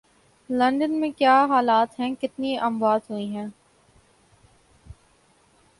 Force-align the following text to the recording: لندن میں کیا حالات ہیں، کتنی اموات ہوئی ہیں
لندن 0.49 0.91
میں 0.99 1.09
کیا 1.17 1.35
حالات 1.49 1.99
ہیں، 1.99 2.09
کتنی 2.21 2.57
اموات 2.59 3.09
ہوئی 3.09 3.27
ہیں 3.35 3.47